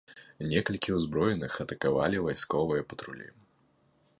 Некалькі 0.53 0.95
ўзброеных 0.95 1.53
атакавалі 1.65 2.23
вайсковыя 2.25 2.87
патрулі. 2.95 3.27